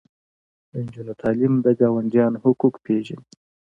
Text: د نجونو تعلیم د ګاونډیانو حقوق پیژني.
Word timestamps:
د 0.71 0.73
نجونو 0.85 1.13
تعلیم 1.21 1.53
د 1.65 1.67
ګاونډیانو 1.79 2.41
حقوق 2.45 2.75
پیژني. 2.85 3.23